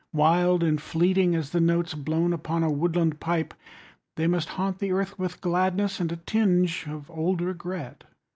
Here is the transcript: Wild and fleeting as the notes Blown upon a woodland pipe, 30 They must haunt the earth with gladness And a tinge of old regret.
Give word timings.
Wild 0.13 0.63
and 0.63 0.81
fleeting 0.81 1.35
as 1.35 1.51
the 1.51 1.61
notes 1.61 1.93
Blown 1.93 2.33
upon 2.33 2.63
a 2.63 2.71
woodland 2.71 3.19
pipe, 3.19 3.53
30 3.53 3.59
They 4.15 4.25
must 4.25 4.49
haunt 4.49 4.79
the 4.79 4.91
earth 4.91 5.19
with 5.19 5.41
gladness 5.41 5.99
And 5.99 6.11
a 6.11 6.15
tinge 6.17 6.87
of 6.87 7.11
old 7.11 7.39
regret. 7.39 8.05